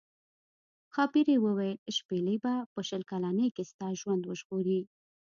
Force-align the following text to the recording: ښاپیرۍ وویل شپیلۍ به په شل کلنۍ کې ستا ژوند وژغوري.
ښاپیرۍ 0.93 1.37
وویل 1.41 1.77
شپیلۍ 1.97 2.37
به 2.43 2.53
په 2.73 2.81
شل 2.89 3.01
کلنۍ 3.11 3.49
کې 3.55 3.63
ستا 3.71 3.87
ژوند 3.99 4.23
وژغوري. 4.25 4.79